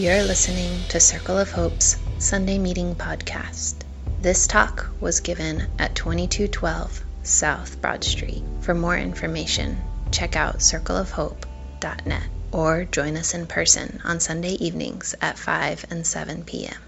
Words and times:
You're 0.00 0.22
listening 0.22 0.80
to 0.88 0.98
Circle 0.98 1.36
of 1.36 1.50
Hope's 1.50 1.98
Sunday 2.18 2.56
Meeting 2.56 2.94
Podcast. 2.94 3.82
This 4.22 4.46
talk 4.46 4.88
was 4.98 5.20
given 5.20 5.66
at 5.78 5.94
2212 5.94 7.04
South 7.22 7.78
Broad 7.82 8.02
Street. 8.02 8.42
For 8.62 8.72
more 8.72 8.96
information, 8.96 9.76
check 10.10 10.36
out 10.36 10.60
circleofhope.net 10.60 12.22
or 12.50 12.84
join 12.84 13.18
us 13.18 13.34
in 13.34 13.46
person 13.46 14.00
on 14.02 14.20
Sunday 14.20 14.52
evenings 14.52 15.14
at 15.20 15.38
5 15.38 15.84
and 15.90 16.06
7 16.06 16.44
p.m. 16.44 16.80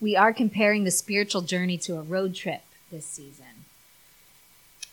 We 0.00 0.16
are 0.16 0.32
comparing 0.32 0.82
the 0.82 0.90
spiritual 0.90 1.42
journey 1.42 1.78
to 1.78 1.96
a 1.96 2.02
road 2.02 2.34
trip 2.34 2.62
this 2.90 3.06
season. 3.06 3.66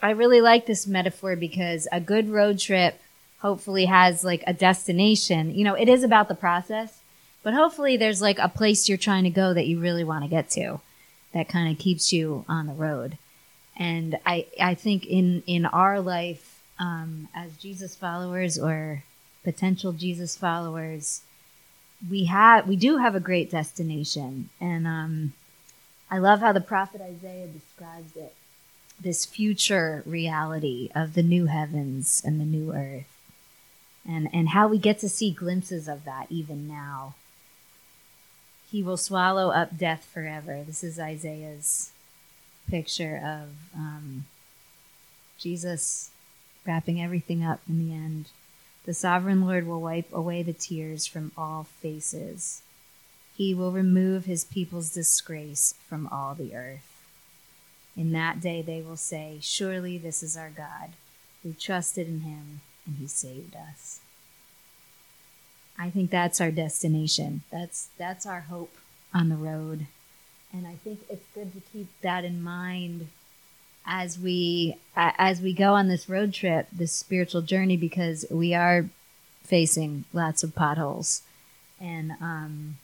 I 0.03 0.11
really 0.11 0.39
like 0.39 0.67
this 0.67 0.85
metaphor 0.85 1.35
because 1.35 1.87
a 1.91 1.99
good 1.99 2.29
road 2.29 2.59
trip 2.59 3.01
hopefully 3.39 3.85
has 3.85 4.23
like 4.23 4.43
a 4.45 4.53
destination. 4.53 5.55
You 5.55 5.63
know, 5.63 5.73
it 5.73 5.89
is 5.89 6.03
about 6.03 6.27
the 6.27 6.35
process, 6.35 6.98
but 7.43 7.53
hopefully 7.53 7.97
there's 7.97 8.21
like 8.21 8.39
a 8.39 8.49
place 8.49 8.87
you're 8.87 8.97
trying 8.97 9.23
to 9.23 9.29
go 9.29 9.53
that 9.53 9.67
you 9.67 9.79
really 9.79 10.03
want 10.03 10.23
to 10.23 10.29
get 10.29 10.49
to 10.51 10.79
that 11.33 11.47
kind 11.47 11.71
of 11.71 11.77
keeps 11.77 12.11
you 12.11 12.43
on 12.47 12.67
the 12.67 12.73
road. 12.73 13.17
And 13.77 14.19
I, 14.25 14.47
I 14.59 14.73
think 14.73 15.05
in, 15.05 15.43
in 15.45 15.65
our 15.65 16.01
life, 16.01 16.61
um, 16.79 17.29
as 17.35 17.55
Jesus 17.57 17.95
followers 17.95 18.57
or 18.57 19.03
potential 19.43 19.93
Jesus 19.93 20.35
followers, 20.35 21.21
we 22.09 22.25
have, 22.25 22.67
we 22.67 22.75
do 22.75 22.97
have 22.97 23.15
a 23.15 23.19
great 23.19 23.49
destination. 23.51 24.49
And, 24.59 24.87
um, 24.87 25.33
I 26.11 26.17
love 26.17 26.39
how 26.39 26.51
the 26.51 26.61
prophet 26.61 27.01
Isaiah 27.01 27.47
describes 27.47 28.15
it 28.15 28.33
this 28.99 29.25
future 29.25 30.03
reality 30.05 30.89
of 30.95 31.13
the 31.13 31.23
new 31.23 31.45
heavens 31.45 32.21
and 32.25 32.39
the 32.39 32.45
new 32.45 32.73
earth 32.73 33.05
and 34.05 34.27
and 34.33 34.49
how 34.49 34.67
we 34.67 34.77
get 34.77 34.99
to 34.99 35.07
see 35.07 35.31
glimpses 35.31 35.87
of 35.87 36.03
that 36.03 36.27
even 36.29 36.67
now 36.67 37.15
he 38.71 38.83
will 38.83 38.97
swallow 38.97 39.49
up 39.49 39.77
death 39.77 40.05
forever 40.05 40.63
this 40.65 40.83
is 40.83 40.99
isaiah's 40.99 41.91
picture 42.69 43.17
of 43.17 43.49
um, 43.75 44.25
jesus 45.37 46.11
wrapping 46.65 47.01
everything 47.01 47.43
up 47.43 47.59
in 47.67 47.79
the 47.79 47.93
end 47.93 48.25
the 48.85 48.93
sovereign 48.93 49.45
lord 49.45 49.65
will 49.65 49.81
wipe 49.81 50.11
away 50.13 50.43
the 50.43 50.53
tears 50.53 51.05
from 51.05 51.31
all 51.37 51.63
faces 51.81 52.61
he 53.35 53.53
will 53.53 53.71
remove 53.71 54.25
his 54.25 54.43
people's 54.43 54.93
disgrace 54.93 55.73
from 55.87 56.07
all 56.07 56.35
the 56.35 56.55
earth 56.55 56.89
in 57.99 58.13
that 58.13 58.39
day 58.39 58.61
they 58.61 58.81
will 58.81 58.95
say, 58.95 59.39
Surely 59.41 59.97
this 59.97 60.23
is 60.23 60.37
our 60.37 60.49
God. 60.49 60.91
We 61.43 61.51
trusted 61.51 62.07
in 62.07 62.21
him 62.21 62.61
and 62.85 62.95
he 62.95 63.07
saved 63.07 63.57
us. 63.57 63.99
I 65.79 65.89
think 65.89 66.11
that's 66.11 66.41
our 66.41 66.51
destination. 66.51 67.43
That's 67.51 67.89
that's 67.97 68.25
our 68.25 68.41
hope 68.41 68.75
on 69.13 69.29
the 69.29 69.37
road. 69.37 69.87
And 70.51 70.67
I 70.67 70.73
think 70.75 70.99
it's 71.09 71.25
good 71.33 71.53
to 71.53 71.61
keep 71.71 71.87
that 72.01 72.25
in 72.25 72.43
mind 72.43 73.07
as 73.85 74.19
we 74.19 74.75
as 74.95 75.41
we 75.41 75.53
go 75.53 75.73
on 75.73 75.87
this 75.87 76.09
road 76.09 76.33
trip, 76.33 76.67
this 76.71 76.91
spiritual 76.91 77.41
journey 77.41 77.77
because 77.77 78.25
we 78.29 78.53
are 78.53 78.89
facing 79.43 80.03
lots 80.11 80.43
of 80.43 80.53
potholes. 80.53 81.21
And 81.79 82.11
um 82.19 82.77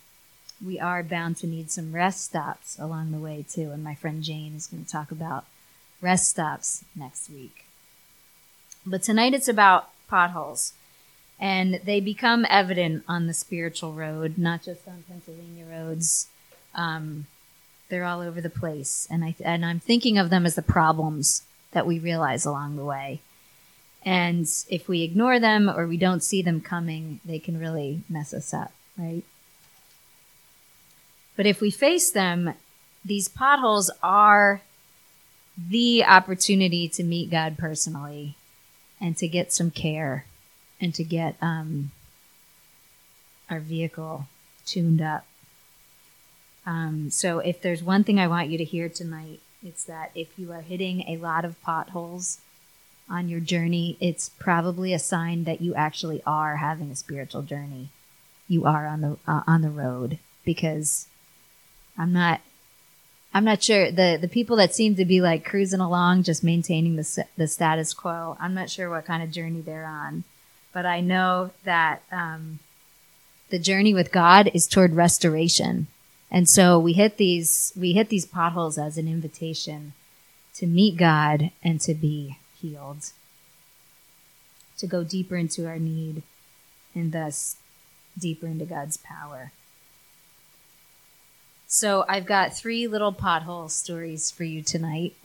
we 0.66 0.80
are 0.80 1.04
bound 1.04 1.36
to 1.38 1.48
need 1.48 1.70
some 1.70 1.94
rest 1.94 2.24
stops 2.24 2.80
along 2.80 3.12
the 3.12 3.20
way 3.20 3.46
too. 3.48 3.72
And 3.72 3.84
my 3.84 3.94
friend 3.94 4.24
Jane 4.24 4.56
is 4.56 4.68
going 4.68 4.86
to 4.86 4.90
talk 4.90 5.12
about 5.12 5.46
rest 6.02 6.30
stops 6.30 6.86
next 6.96 7.30
week. 7.30 7.66
But 8.86 9.04
tonight 9.04 9.34
it's 9.34 9.50
about 9.50 9.90
potholes. 10.08 10.74
And 11.40 11.82
they 11.84 12.00
become 12.00 12.46
evident 12.50 13.04
on 13.08 13.28
the 13.28 13.34
spiritual 13.34 13.94
road, 13.94 14.38
not 14.38 14.64
just 14.64 14.88
on 14.88 15.04
Pennsylvania 15.08 15.66
roads. 15.70 16.28
Um, 16.74 17.28
they're 17.90 18.06
all 18.06 18.22
over 18.22 18.42
the 18.42 18.50
place. 18.50 19.08
And 19.12 19.24
I, 19.24 19.36
and 19.44 19.66
I'm 19.66 19.80
thinking 19.80 20.18
of 20.18 20.30
them 20.30 20.46
as 20.46 20.56
the 20.56 20.62
problems 20.62 21.44
that 21.72 21.86
we 21.86 22.00
realize 22.00 22.46
along 22.46 22.78
the 22.78 22.86
way. 22.86 23.22
And 24.04 24.48
if 24.70 24.88
we 24.88 25.02
ignore 25.02 25.40
them 25.40 25.70
or 25.70 25.88
we 25.88 25.98
don't 25.98 26.24
see 26.24 26.42
them 26.42 26.62
coming, 26.62 27.20
they 27.26 27.40
can 27.40 27.60
really 27.60 28.02
mess 28.08 28.34
us 28.34 28.54
up, 28.54 28.72
right? 28.98 29.24
But 31.36 31.46
if 31.46 31.60
we 31.60 31.72
face 31.72 32.12
them, 32.12 32.54
these 33.04 33.28
potholes 33.28 33.92
are 34.02 34.62
the 35.58 36.04
opportunity 36.06 36.88
to 36.90 37.04
meet 37.04 37.30
God 37.32 37.58
personally 37.58 38.36
and 39.02 39.18
to 39.18 39.28
get 39.28 39.52
some 39.52 39.72
care 39.72 40.26
and 40.80 40.94
to 40.96 41.04
get 41.04 41.36
um, 41.42 41.92
our 43.50 43.60
vehicle 43.60 44.28
tuned 44.66 45.02
up. 45.02 45.26
Um, 46.66 47.10
so, 47.12 47.40
if 47.40 47.62
there's 47.62 47.84
one 47.84 48.04
thing 48.04 48.20
I 48.20 48.28
want 48.28 48.50
you 48.50 48.58
to 48.58 48.64
hear 48.64 48.90
tonight, 48.90 49.40
it's 49.64 49.84
that 49.84 50.12
if 50.16 50.38
you 50.38 50.52
are 50.52 50.62
hitting 50.62 51.02
a 51.02 51.18
lot 51.18 51.46
of 51.46 51.62
potholes 51.62 52.40
on 53.10 53.30
your 53.30 53.40
journey, 53.40 53.98
it's 54.00 54.30
probably 54.30 54.94
a 54.94 55.00
sign 55.00 55.44
that 55.44 55.62
you 55.62 55.76
actually 55.76 56.24
are 56.26 56.58
having 56.58 56.90
a 56.90 56.96
spiritual 56.96 57.44
journey. 57.44 57.90
You 58.48 58.66
are 58.66 58.88
on 58.88 59.02
the 59.02 59.18
uh, 59.28 59.42
on 59.48 59.62
the 59.62 59.70
road 59.70 60.20
because 60.44 61.08
I'm 61.98 62.14
not. 62.14 62.42
I'm 63.34 63.44
not 63.44 63.62
sure 63.62 63.92
the 63.92 64.18
the 64.20 64.30
people 64.30 64.56
that 64.58 64.74
seem 64.74 64.96
to 64.96 65.06
be 65.06 65.20
like 65.20 65.44
cruising 65.44 65.82
along, 65.82 66.24
just 66.24 66.44
maintaining 66.44 66.96
the 66.96 67.26
the 67.38 67.48
status 67.48 67.94
quo. 67.94 68.38
I'm 68.40 68.54
not 68.54 68.70
sure 68.70 68.90
what 68.90 69.06
kind 69.06 69.22
of 69.22 69.32
journey 69.32 69.62
they're 69.62 69.86
on, 69.86 70.24
but 70.76 70.86
I 70.86 71.00
know 71.00 71.52
that 71.64 72.04
um, 72.12 72.60
the 73.50 73.58
journey 73.58 73.94
with 73.94 74.12
God 74.12 74.52
is 74.54 74.68
toward 74.68 74.94
restoration, 74.94 75.88
and 76.30 76.50
so 76.50 76.78
we 76.78 76.92
hit 76.92 77.16
these 77.16 77.72
we 77.80 77.94
hit 77.94 78.10
these 78.10 78.26
potholes 78.26 78.78
as 78.78 78.98
an 78.98 79.08
invitation 79.08 79.94
to 80.56 80.68
meet 80.68 80.98
God 80.98 81.52
and 81.64 81.80
to 81.80 81.94
be 81.94 82.40
healed, 82.60 83.12
to 84.78 84.86
go 84.86 85.06
deeper 85.06 85.38
into 85.38 85.66
our 85.66 85.80
need, 85.80 86.24
and 86.94 87.14
thus 87.14 87.56
deeper 88.20 88.46
into 88.46 88.66
God's 88.66 88.98
power. 88.98 89.54
So 91.68 92.04
I've 92.10 92.26
got 92.26 92.54
three 92.54 92.86
little 92.86 93.14
pothole 93.14 93.72
stories 93.72 94.30
for 94.30 94.44
you 94.44 94.62
tonight, 94.62 95.16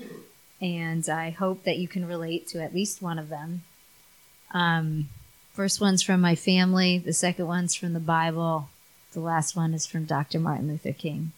and 0.61 1.09
I 1.09 1.31
hope 1.31 1.65
that 1.65 1.79
you 1.79 1.89
can 1.89 2.07
relate 2.07 2.47
to 2.49 2.63
at 2.63 2.73
least 2.73 3.03
one 3.03 3.19
of 3.19 3.29
them. 3.29 3.63
Um, 4.53 5.09
first 5.53 5.81
one's 5.81 6.03
from 6.03 6.21
my 6.21 6.35
family, 6.35 6.99
the 6.99 7.13
second 7.13 7.47
one's 7.47 7.75
from 7.75 7.93
the 7.93 8.01
Bible, 8.01 8.69
the 9.13 9.21
last 9.21 9.57
one 9.57 9.75
is 9.75 9.87
from 9.87 10.05
Dr. 10.05 10.39
Martin 10.39 10.69
Luther 10.69 10.93
King. 10.93 11.33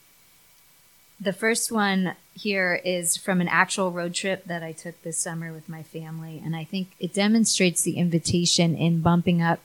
The 1.21 1.33
first 1.33 1.71
one 1.71 2.17
here 2.34 2.81
is 2.84 3.17
from 3.17 3.41
an 3.41 3.49
actual 3.49 3.93
road 3.93 4.15
trip 4.15 4.45
that 4.45 4.62
I 4.62 4.72
took 4.72 5.01
this 5.03 5.19
summer 5.19 5.53
with 5.53 5.69
my 5.69 5.83
family, 5.83 6.43
and 6.45 6.56
I 6.56 6.65
think 6.65 6.89
it 6.99 7.15
demonstrates 7.15 7.83
the 7.83 7.97
invitation 7.97 8.75
in 8.75 9.03
bumping 9.03 9.41
up 9.41 9.61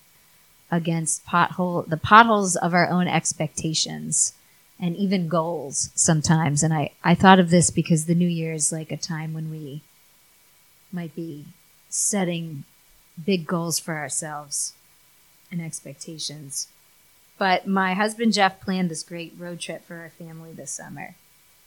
against 0.70 1.26
pothole 1.26 1.88
the 1.88 1.98
potholes 1.98 2.56
of 2.56 2.74
our 2.74 2.90
own 2.90 3.08
expectations 3.08 4.34
and 4.80 4.96
even 4.96 5.28
goals 5.28 5.90
sometimes. 5.96 6.62
And 6.62 6.74
I, 6.74 6.92
I 7.04 7.16
thought 7.16 7.40
of 7.40 7.50
this 7.50 7.72
because 7.72 8.06
the 8.06 8.16
new 8.16 8.28
year 8.28 8.54
is 8.54 8.72
like 8.72 8.92
a 8.92 8.98
time 8.98 9.34
when 9.34 9.50
we 9.50 9.82
might 10.92 11.16
be 11.16 11.46
setting 11.90 12.66
big 13.24 13.46
goals 13.48 13.80
for 13.80 13.96
ourselves 13.96 14.74
and 15.52 15.62
expectations. 15.62 16.68
But 17.38 17.68
my 17.68 17.94
husband 17.94 18.34
Jeff 18.34 18.60
planned 18.60 18.90
this 18.90 19.04
great 19.04 19.34
road 19.38 19.60
trip 19.60 19.86
for 19.86 19.96
our 19.96 20.10
family 20.10 20.52
this 20.54 20.72
summer. 20.72 21.16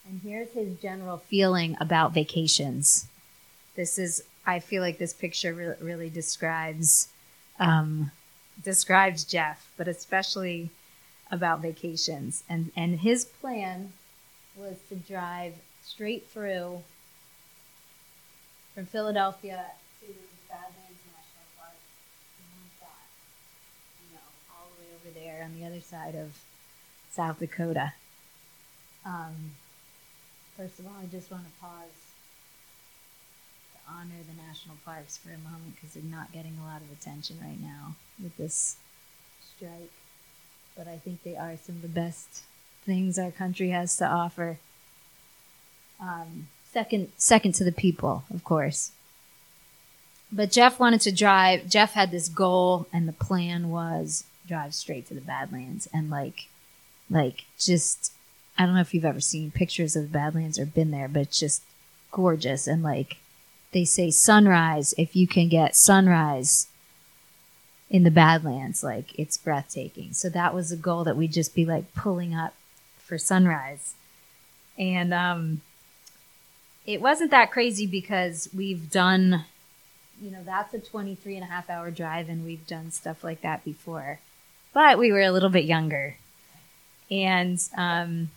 And 0.08 0.20
here's 0.22 0.50
his 0.50 0.76
general 0.80 1.18
feeling 1.18 1.76
about 1.80 2.12
vacations. 2.12 3.06
This 3.76 3.98
is, 3.98 4.24
I 4.44 4.58
feel 4.58 4.82
like 4.82 4.98
this 4.98 5.12
picture 5.12 5.54
re- 5.54 5.74
really 5.80 6.10
describes, 6.10 7.08
um, 7.60 8.10
describes 8.62 9.24
Jeff, 9.24 9.70
but 9.76 9.86
especially 9.86 10.70
about 11.30 11.62
vacations. 11.62 12.42
And, 12.48 12.72
and 12.74 13.00
his 13.00 13.24
plan 13.24 13.92
was 14.56 14.76
to 14.88 14.96
drive 14.96 15.54
straight 15.84 16.26
through 16.28 16.82
from 18.74 18.86
Philadelphia 18.86 19.66
to 20.00 20.06
Badlands 20.48 21.00
National 21.06 21.46
Park 21.58 21.76
you 24.00 24.14
know, 24.14 24.26
all 24.50 24.68
the 24.74 24.82
way 24.82 24.90
over 24.94 25.14
there 25.40 25.46
on 25.46 25.58
the 25.58 25.66
other 25.66 25.80
side 25.80 26.14
of 26.14 26.38
South 27.10 27.38
Dakota. 27.38 27.94
Um, 29.06 29.52
first 30.56 30.78
of 30.78 30.86
all, 30.86 30.94
I 31.02 31.06
just 31.06 31.30
want 31.30 31.44
to 31.44 31.60
pause 31.60 32.12
to 33.72 33.92
honor 33.92 34.20
the 34.28 34.42
national 34.46 34.76
parks 34.84 35.16
for 35.16 35.30
a 35.30 35.38
moment 35.38 35.76
because 35.76 35.94
they're 35.94 36.02
not 36.02 36.32
getting 36.32 36.56
a 36.60 36.66
lot 36.66 36.82
of 36.82 36.92
attention 36.92 37.38
right 37.42 37.60
now 37.60 37.96
with 38.22 38.36
this 38.36 38.76
strike 39.56 39.90
but 40.76 40.88
I 40.88 40.96
think 40.96 41.22
they 41.24 41.36
are 41.36 41.56
some 41.62 41.76
of 41.76 41.82
the 41.82 41.88
best 41.88 42.44
things 42.86 43.18
our 43.18 43.30
country 43.30 43.68
has 43.70 43.96
to 43.98 44.06
offer. 44.06 44.58
Um, 46.00 46.48
second, 46.72 47.12
second 47.18 47.52
to 47.56 47.64
the 47.64 47.72
people, 47.72 48.24
of 48.32 48.44
course. 48.44 48.92
But 50.32 50.52
Jeff 50.52 50.80
wanted 50.80 51.02
to 51.02 51.12
drive. 51.12 51.68
Jeff 51.68 51.92
had 51.92 52.10
this 52.10 52.30
goal, 52.30 52.86
and 52.94 53.06
the 53.06 53.12
plan 53.12 53.68
was 53.68 54.24
drive 54.50 54.74
straight 54.74 55.06
to 55.06 55.14
the 55.14 55.20
Badlands 55.20 55.88
and 55.94 56.10
like 56.10 56.48
Like, 57.08 57.44
just, 57.58 58.12
I 58.56 58.64
don't 58.64 58.74
know 58.74 58.80
if 58.80 58.94
you've 58.94 59.04
ever 59.12 59.20
seen 59.20 59.50
pictures 59.50 59.96
of 59.96 60.04
the 60.04 60.18
Badlands 60.18 60.58
or 60.58 60.66
been 60.66 60.90
there, 60.92 61.08
but 61.08 61.22
it's 61.22 61.40
just 61.40 61.62
gorgeous. 62.12 62.66
And 62.68 62.82
like, 62.82 63.16
they 63.72 63.84
say 63.84 64.10
sunrise, 64.10 64.94
if 64.96 65.16
you 65.16 65.26
can 65.26 65.48
get 65.48 65.74
sunrise 65.76 66.68
in 67.88 68.04
the 68.04 68.10
Badlands, 68.10 68.84
like, 68.84 69.18
it's 69.18 69.36
breathtaking. 69.36 70.12
So 70.12 70.28
that 70.30 70.54
was 70.54 70.70
a 70.70 70.76
goal 70.76 71.02
that 71.04 71.16
we'd 71.16 71.32
just 71.32 71.54
be 71.54 71.64
like 71.64 71.92
pulling 71.94 72.32
up 72.34 72.54
for 72.98 73.18
sunrise. 73.18 73.94
And, 74.78 75.12
um, 75.12 75.62
it 76.86 77.00
wasn't 77.00 77.30
that 77.32 77.50
crazy 77.52 77.86
because 77.86 78.48
we've 78.54 78.90
done 78.90 79.44
you 80.20 80.30
know 80.30 80.42
that's 80.44 80.74
a 80.74 80.78
23 80.78 81.36
and 81.36 81.44
a 81.44 81.46
half 81.46 81.70
hour 81.70 81.90
drive 81.90 82.28
and 82.28 82.44
we've 82.44 82.66
done 82.66 82.90
stuff 82.90 83.24
like 83.24 83.40
that 83.42 83.64
before 83.64 84.18
but 84.72 84.98
we 84.98 85.12
were 85.12 85.20
a 85.20 85.32
little 85.32 85.48
bit 85.50 85.64
younger. 85.64 86.16
And 87.10 87.60
um 87.76 88.30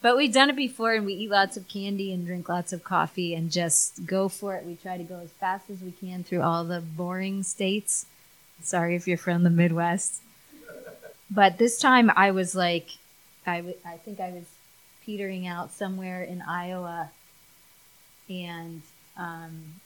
but 0.00 0.16
we've 0.16 0.32
done 0.32 0.48
it 0.48 0.56
before 0.56 0.94
and 0.94 1.04
we 1.04 1.14
eat 1.14 1.30
lots 1.30 1.56
of 1.56 1.66
candy 1.66 2.12
and 2.12 2.24
drink 2.24 2.48
lots 2.48 2.72
of 2.72 2.84
coffee 2.84 3.34
and 3.34 3.50
just 3.50 4.06
go 4.06 4.28
for 4.28 4.54
it. 4.54 4.64
We 4.64 4.76
try 4.76 4.96
to 4.96 5.02
go 5.02 5.16
as 5.18 5.30
fast 5.32 5.68
as 5.70 5.80
we 5.80 5.90
can 5.90 6.22
through 6.22 6.42
all 6.42 6.64
the 6.64 6.80
boring 6.80 7.42
states. 7.42 8.06
Sorry 8.62 8.94
if 8.94 9.08
you're 9.08 9.18
from 9.18 9.42
the 9.42 9.50
midwest. 9.50 10.22
But 11.30 11.58
this 11.58 11.78
time 11.78 12.10
i 12.16 12.30
was 12.30 12.54
like 12.54 12.90
I, 13.46 13.58
w- 13.58 13.76
I 13.84 13.96
think 13.96 14.20
i 14.20 14.30
was 14.30 14.44
petering 15.04 15.46
out 15.46 15.72
somewhere 15.72 16.22
in 16.22 16.42
iowa 16.42 17.10
and 18.28 18.82
um, 19.16 19.80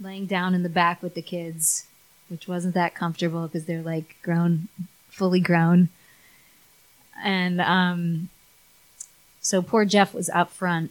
laying 0.00 0.26
down 0.26 0.54
in 0.54 0.62
the 0.62 0.68
back 0.68 1.02
with 1.02 1.14
the 1.14 1.22
kids, 1.22 1.86
which 2.34 2.48
wasn't 2.48 2.74
that 2.74 2.96
comfortable 2.96 3.46
because 3.46 3.66
they're 3.66 3.80
like 3.80 4.16
grown, 4.20 4.66
fully 5.08 5.38
grown. 5.38 5.88
And 7.22 7.60
um, 7.60 8.28
so 9.40 9.62
poor 9.62 9.84
Jeff 9.84 10.12
was 10.12 10.28
up 10.30 10.50
front 10.50 10.90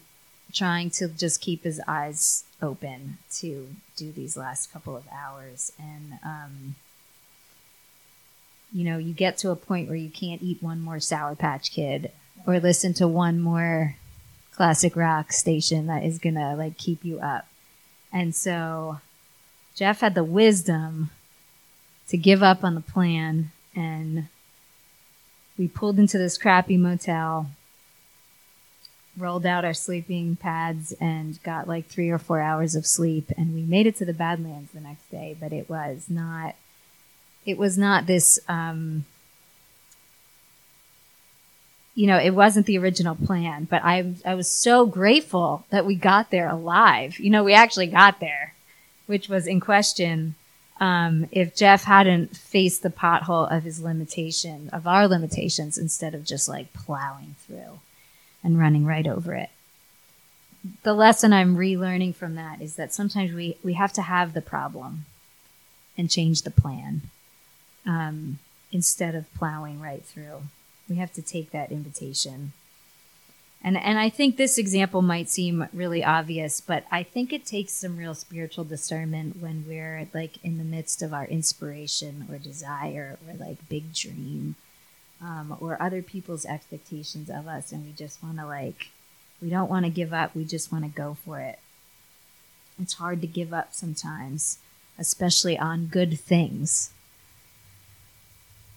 trying 0.54 0.90
to 0.92 1.10
just 1.10 1.42
keep 1.42 1.66
his 1.66 1.82
eyes 1.86 2.46
open 2.62 3.18
to 3.30 3.68
do 3.98 4.14
these 4.14 4.38
last 4.38 4.72
couple 4.72 4.96
of 4.96 5.04
hours. 5.14 5.74
And, 5.78 6.18
um, 6.24 6.76
you 8.72 8.86
know, 8.86 8.98
you 8.98 9.12
get 9.12 9.38
to 9.40 9.52
a 9.52 9.56
point 9.58 9.90
where 9.90 9.98
you 9.98 10.10
can't 10.10 10.42
eat 10.42 10.64
one 10.64 10.80
more 10.80 11.02
Sour 11.02 11.36
Patch 11.36 11.72
Kid 11.72 12.10
or 12.48 12.58
listen 12.58 12.94
to 12.94 13.08
one 13.08 13.42
more 13.42 13.98
classic 14.54 14.96
rock 14.96 15.34
station 15.34 15.88
that 15.88 16.06
is 16.06 16.20
gonna 16.20 16.56
like 16.56 16.78
keep 16.78 17.04
you 17.04 17.20
up. 17.20 17.48
And 18.14 18.34
so 18.34 19.02
Jeff 19.76 20.00
had 20.00 20.16
the 20.16 20.24
wisdom 20.24 21.10
to 22.10 22.18
give 22.18 22.44
up 22.44 22.64
on 22.64 22.76
the 22.76 22.82
plan 22.82 23.52
and 23.76 24.28
we 25.58 25.68
pulled 25.68 26.00
into 26.00 26.18
this 26.18 26.38
crappy 26.38 26.78
motel, 26.78 27.50
rolled 29.18 29.46
out 29.46 29.66
our 29.66 29.74
sleeping 29.74 30.36
pads 30.36 30.94
and 31.00 31.42
got 31.44 31.68
like 31.68 31.86
three 31.88 32.10
or 32.10 32.18
four 32.18 32.42
hours 32.42 32.76
of 32.76 32.86
sleep 32.86 33.32
and 33.38 33.54
we 33.54 33.62
made 33.62 33.86
it 33.86 33.96
to 33.98 34.06
the 34.06 34.14
Badlands 34.14 34.72
the 34.72 34.82
next 34.82 35.10
day, 35.12 35.36
but 35.40 35.54
it 35.54 35.70
was 35.70 36.06
not 36.10 36.56
it 37.46 37.58
was 37.58 37.78
not 37.78 38.06
this 38.06 38.40
um 38.48 39.06
you 41.96 42.08
know, 42.08 42.18
it 42.18 42.32
wasn't 42.32 42.66
the 42.66 42.78
original 42.78 43.16
plan, 43.16 43.66
but 43.70 43.84
I, 43.84 44.14
I 44.26 44.34
was 44.34 44.50
so 44.50 44.86
grateful 44.86 45.66
that 45.70 45.86
we 45.86 45.96
got 45.96 46.32
there 46.32 46.50
alive. 46.50 47.20
You 47.20 47.30
know, 47.30 47.44
we 47.44 47.54
actually 47.54 47.88
got 47.88 48.20
there, 48.20 48.56
which 49.06 49.30
was 49.30 49.46
in 49.46 49.60
question. 49.60 50.36
Um, 50.80 51.28
if 51.32 51.56
Jeff 51.56 51.84
hadn't 51.84 52.36
faced 52.36 52.84
the 52.84 52.90
pothole 52.90 53.50
of 53.56 53.64
his 53.64 53.82
limitation, 53.82 54.70
of 54.74 54.88
our 54.88 55.08
limitations, 55.08 55.78
instead 55.78 56.14
of 56.14 56.26
just 56.26 56.50
like 56.50 56.74
plowing 56.74 57.36
through 57.40 57.80
and 58.44 58.60
running 58.60 58.86
right 58.86 59.08
over 59.08 59.34
it. 59.34 59.50
The 60.84 60.94
lesson 60.94 61.34
I'm 61.34 61.58
relearning 61.58 62.16
from 62.16 62.36
that 62.36 62.62
is 62.62 62.76
that 62.76 62.94
sometimes 62.94 63.34
we, 63.34 63.58
we 63.64 63.74
have 63.74 63.94
to 63.94 64.02
have 64.02 64.34
the 64.34 64.42
problem 64.42 65.06
and 65.98 66.10
change 66.10 66.42
the 66.42 66.52
plan 66.52 67.02
um, 67.86 68.40
instead 68.72 69.14
of 69.16 69.32
plowing 69.36 69.80
right 69.80 70.04
through. 70.04 70.44
We 70.90 70.96
have 70.98 71.14
to 71.14 71.22
take 71.22 71.52
that 71.52 71.72
invitation. 71.72 72.54
And 73.64 73.78
and 73.78 73.98
I 73.98 74.10
think 74.10 74.36
this 74.36 74.58
example 74.58 75.02
might 75.02 75.30
seem 75.30 75.68
really 75.72 76.04
obvious, 76.04 76.60
but 76.60 76.84
I 76.92 77.04
think 77.04 77.32
it 77.32 77.46
takes 77.46 77.72
some 77.72 77.96
real 77.98 78.14
spiritual 78.14 78.66
discernment 78.66 79.42
when 79.42 79.64
we're 79.66 80.10
like 80.14 80.44
in 80.44 80.58
the 80.58 80.66
midst 80.66 81.02
of 81.02 81.14
our 81.14 81.26
inspiration 81.26 82.28
or 82.30 82.38
desire 82.38 83.18
or 83.26 83.34
like 83.36 83.70
big 83.70 83.94
dream 83.94 84.56
um, 85.22 85.56
or 85.62 85.82
other 85.82 86.02
people's 86.02 86.46
expectations 86.46 87.30
of 87.30 87.48
us, 87.48 87.72
and 87.72 87.86
we 87.86 87.94
just 87.94 88.22
want 88.22 88.38
to 88.38 88.46
like 88.46 88.90
we 89.42 89.50
don't 89.50 89.70
want 89.70 89.86
to 89.86 89.92
give 89.92 90.14
up. 90.14 90.36
We 90.36 90.44
just 90.44 90.72
want 90.72 90.84
to 90.84 90.90
go 90.90 91.16
for 91.26 91.40
it. 91.40 91.60
It's 92.82 92.96
hard 92.96 93.22
to 93.22 93.28
give 93.28 93.54
up 93.54 93.74
sometimes, 93.74 94.58
especially 95.00 95.58
on 95.58 95.86
good 95.86 96.20
things. 96.20 96.92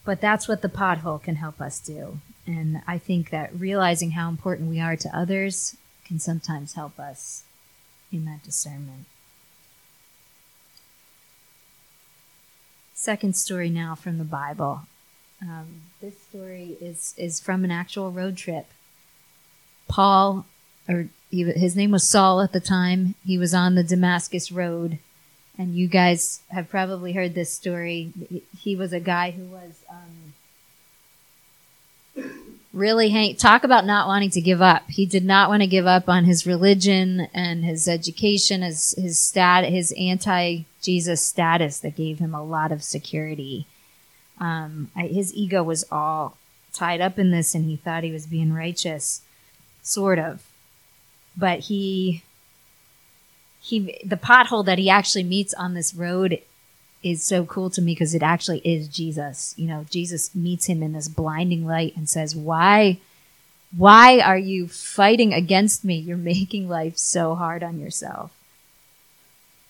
But 0.06 0.20
that's 0.20 0.48
what 0.48 0.62
the 0.62 0.68
pothole 0.68 1.22
can 1.22 1.36
help 1.36 1.60
us 1.60 1.80
do. 1.80 2.20
And 2.46 2.80
I 2.86 2.96
think 2.96 3.30
that 3.30 3.50
realizing 3.52 4.12
how 4.12 4.28
important 4.28 4.70
we 4.70 4.80
are 4.80 4.96
to 4.96 5.14
others 5.14 5.76
can 6.04 6.20
sometimes 6.20 6.74
help 6.74 6.98
us 6.98 7.42
in 8.12 8.24
that 8.24 8.44
discernment. 8.44 9.06
Second 12.94 13.36
story 13.36 13.68
now 13.68 13.96
from 13.96 14.18
the 14.18 14.24
Bible. 14.24 14.82
Um, 15.42 15.82
this 16.00 16.22
story 16.22 16.76
is 16.80 17.14
is 17.18 17.40
from 17.40 17.64
an 17.64 17.70
actual 17.70 18.10
road 18.10 18.36
trip. 18.36 18.66
Paul, 19.88 20.46
or 20.88 21.08
he, 21.30 21.44
his 21.44 21.76
name 21.76 21.90
was 21.90 22.08
Saul 22.08 22.40
at 22.40 22.52
the 22.52 22.60
time. 22.60 23.16
He 23.24 23.36
was 23.36 23.52
on 23.52 23.74
the 23.74 23.84
Damascus 23.84 24.50
Road, 24.50 24.98
and 25.58 25.74
you 25.74 25.88
guys 25.88 26.40
have 26.48 26.68
probably 26.68 27.12
heard 27.12 27.34
this 27.34 27.52
story. 27.52 28.12
He 28.58 28.76
was 28.76 28.92
a 28.92 29.00
guy 29.00 29.30
who 29.30 29.44
was 29.44 29.82
um, 29.90 30.34
really 32.72 33.08
hang- 33.08 33.36
talk 33.36 33.64
about 33.64 33.86
not 33.86 34.06
wanting 34.06 34.30
to 34.30 34.40
give 34.40 34.60
up. 34.60 34.88
He 34.88 35.06
did 35.06 35.24
not 35.24 35.48
want 35.48 35.62
to 35.62 35.66
give 35.66 35.86
up 35.86 36.08
on 36.08 36.24
his 36.24 36.46
religion 36.46 37.28
and 37.32 37.64
his 37.64 37.88
education, 37.88 38.62
his 38.62 38.94
his 38.98 39.18
stat, 39.18 39.64
his 39.64 39.94
anti 39.98 40.64
Jesus 40.82 41.24
status 41.24 41.78
that 41.80 41.96
gave 41.96 42.18
him 42.18 42.34
a 42.34 42.44
lot 42.44 42.70
of 42.70 42.82
security. 42.82 43.66
Um, 44.38 44.90
his 44.94 45.34
ego 45.34 45.62
was 45.62 45.84
all 45.90 46.36
tied 46.74 47.00
up 47.00 47.18
in 47.18 47.30
this, 47.30 47.54
and 47.54 47.64
he 47.64 47.76
thought 47.76 48.04
he 48.04 48.12
was 48.12 48.26
being 48.26 48.52
righteous, 48.52 49.22
sort 49.82 50.18
of. 50.18 50.44
But 51.34 51.60
he 51.60 52.22
he 53.66 53.98
the 54.04 54.16
pothole 54.16 54.64
that 54.64 54.78
he 54.78 54.88
actually 54.88 55.24
meets 55.24 55.52
on 55.54 55.74
this 55.74 55.92
road 55.92 56.40
is 57.02 57.24
so 57.24 57.44
cool 57.44 57.68
to 57.70 57.82
me 57.82 57.92
because 57.92 58.14
it 58.14 58.22
actually 58.22 58.60
is 58.60 58.86
Jesus. 58.86 59.54
You 59.56 59.66
know, 59.66 59.86
Jesus 59.90 60.34
meets 60.34 60.66
him 60.66 60.84
in 60.84 60.92
this 60.92 61.08
blinding 61.08 61.66
light 61.66 61.96
and 61.96 62.08
says, 62.08 62.36
"Why 62.36 63.00
why 63.76 64.20
are 64.20 64.38
you 64.38 64.68
fighting 64.68 65.34
against 65.34 65.84
me? 65.84 65.96
You're 65.96 66.16
making 66.16 66.68
life 66.68 66.96
so 66.96 67.34
hard 67.34 67.64
on 67.64 67.80
yourself." 67.80 68.30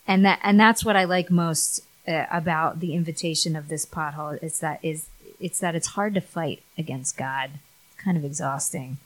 And 0.06 0.26
that 0.26 0.40
and 0.42 0.60
that's 0.60 0.84
what 0.84 0.96
I 0.96 1.04
like 1.04 1.30
most 1.30 1.80
uh, 2.06 2.26
about 2.30 2.80
the 2.80 2.94
invitation 2.94 3.56
of 3.56 3.68
this 3.68 3.86
pothole 3.86 4.42
is 4.42 4.60
that 4.60 4.78
is 4.82 5.06
it's 5.40 5.58
that 5.60 5.74
it's 5.74 5.88
hard 5.88 6.12
to 6.14 6.20
fight 6.20 6.62
against 6.76 7.16
God. 7.16 7.52
It's 7.92 8.02
kind 8.02 8.18
of 8.18 8.26
exhausting. 8.26 8.98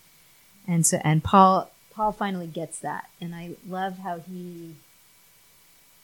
And 0.67 0.85
so 0.85 1.01
and 1.05 1.23
Paul 1.23 1.71
Paul 2.01 2.13
finally 2.13 2.47
gets 2.47 2.79
that, 2.79 3.11
and 3.21 3.35
I 3.35 3.57
love 3.69 3.99
how 3.99 4.21
he 4.21 4.77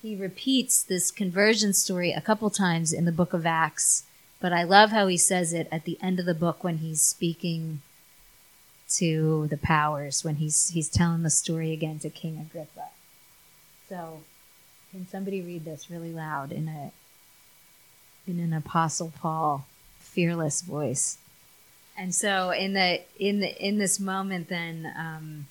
he 0.03 0.15
repeats 0.15 0.83
this 0.83 1.11
conversion 1.11 1.73
story 1.73 2.13
a 2.13 2.21
couple 2.21 2.51
times 2.51 2.93
in 2.93 3.07
the 3.07 3.13
book 3.13 3.33
of 3.33 3.47
Acts. 3.47 4.05
But 4.39 4.53
I 4.53 4.63
love 4.63 4.91
how 4.91 5.07
he 5.07 5.17
says 5.17 5.55
it 5.55 5.67
at 5.73 5.87
the 5.87 5.97
end 6.03 6.21
of 6.21 6.27
the 6.27 6.35
book 6.35 6.63
when 6.63 6.79
he's 6.79 7.01
speaking 7.01 7.81
to 8.91 9.47
the 9.47 9.57
powers, 9.57 10.23
when 10.23 10.35
he's 10.35 10.69
he's 10.69 10.91
telling 10.91 11.23
the 11.23 11.31
story 11.31 11.73
again 11.73 11.99
to 12.01 12.11
King 12.11 12.47
Agrippa. 12.47 12.89
So, 13.89 14.21
can 14.91 15.09
somebody 15.09 15.41
read 15.41 15.65
this 15.65 15.91
really 15.91 16.13
loud 16.13 16.53
in 16.53 16.69
a 16.69 16.93
in 18.31 18.39
an 18.39 18.53
Apostle 18.53 19.15
Paul 19.19 19.65
fearless 19.99 20.61
voice? 20.61 21.17
And 21.97 22.15
so, 22.15 22.51
in 22.51 22.75
the 22.75 23.01
in 23.19 23.41
the 23.41 23.67
in 23.67 23.79
this 23.79 23.99
moment, 23.99 24.51
then. 24.51 24.93
Um, 24.95 25.47